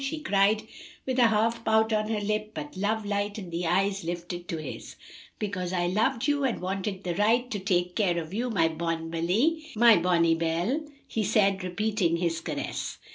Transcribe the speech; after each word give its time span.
she 0.03 0.17
cried 0.19 0.63
with 1.05 1.19
a 1.19 1.27
half 1.27 1.63
pout 1.63 1.93
on 1.93 2.09
her 2.09 2.19
lip, 2.21 2.53
but 2.55 2.75
love 2.75 3.05
light 3.05 3.37
in 3.37 3.51
the 3.51 3.67
eyes 3.67 4.03
lifted 4.03 4.47
to 4.47 4.57
his. 4.57 4.95
"Because 5.37 5.71
I 5.71 5.85
loved 5.85 6.27
you 6.27 6.43
and 6.43 6.59
wanted 6.59 7.03
the 7.03 7.13
right 7.17 7.47
to 7.51 7.59
take 7.59 7.95
care 7.95 8.17
of 8.17 8.33
you, 8.33 8.49
my 8.49 8.67
bonny 8.67 9.63
belle," 10.33 10.81
he 11.07 11.23
said, 11.23 11.63
repeating 11.63 12.17
his 12.17 12.41
caress. 12.41 12.97